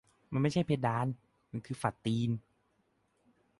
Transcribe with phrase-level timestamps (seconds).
[0.31, 1.07] "มันไม่ใช่เพดาน
[1.51, 2.31] มันคือฝ่าตีน"